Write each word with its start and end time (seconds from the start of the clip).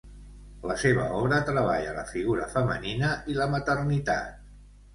La 0.69 0.77
seva 0.83 1.03
obra 1.17 1.39
treballa 1.49 1.93
la 1.99 2.07
figura 2.13 2.49
femenina 2.55 3.13
i 3.35 3.39
la 3.43 3.51
maternitat. 3.55 4.45